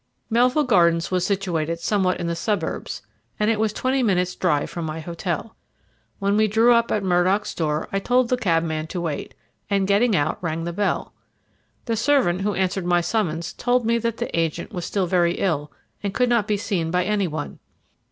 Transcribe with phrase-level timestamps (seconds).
[0.31, 3.03] Melville Gardens was situated somewhat in the suburbs,
[3.39, 5.55] and it was twenty minutes' drive from my hotel.
[6.17, 9.35] When we drew up at Murdock's door I told the cabman to wait,
[9.69, 11.13] and, getting out, rang the bell.
[11.85, 15.71] The servant who answered my summons told me that the agent was still very ill
[16.01, 17.59] and could not be seen by any one.